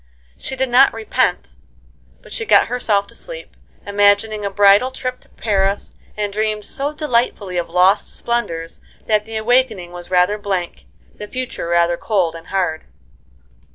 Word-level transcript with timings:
She 0.35 0.55
did 0.55 0.69
not 0.69 0.95
repent, 0.95 1.57
but 2.23 2.31
she 2.31 2.43
got 2.43 2.69
herself 2.69 3.05
to 3.05 3.13
sleep, 3.13 3.55
imagining 3.85 4.43
a 4.43 4.49
bridal 4.49 4.89
trip 4.89 5.19
to 5.19 5.29
Paris, 5.29 5.93
and 6.17 6.33
dreamed 6.33 6.65
so 6.65 6.91
delightfully 6.91 7.55
of 7.57 7.69
lost 7.69 8.15
splendors 8.17 8.81
that 9.05 9.25
the 9.25 9.37
awakening 9.37 9.91
was 9.91 10.09
rather 10.09 10.39
blank, 10.39 10.85
the 11.13 11.27
future 11.27 11.67
rather 11.67 11.97
cold 11.97 12.33
and 12.33 12.47
hard. 12.47 12.85